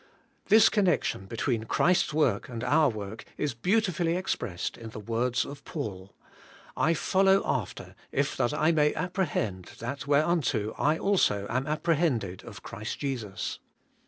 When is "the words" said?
4.89-5.45